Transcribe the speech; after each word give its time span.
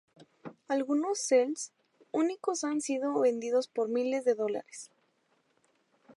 Algunos 0.67 1.19
"cels" 1.19 1.71
únicos 2.11 2.63
han 2.63 2.81
sido 2.81 3.19
vendidos 3.19 3.67
por 3.67 3.87
miles 3.87 4.25
de 4.25 4.33
dólares. 4.33 4.89